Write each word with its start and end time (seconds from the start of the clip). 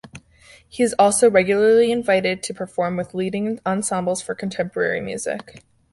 He 0.67 0.81
is 0.81 0.95
also 0.97 1.29
regularly 1.29 1.91
invited 1.91 2.41
to 2.41 2.55
perform 2.55 2.97
with 2.97 3.13
leading 3.13 3.59
ensembles 3.67 4.19
for 4.19 4.33
contemporary 4.33 4.99
music. 4.99 5.63